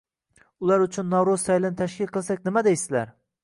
[0.67, 3.17] Ular uchun Navruz saylini tashkil qilsak nima deysilar...